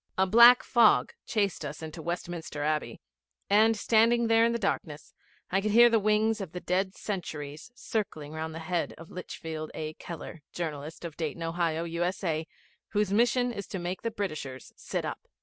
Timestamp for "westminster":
2.01-2.63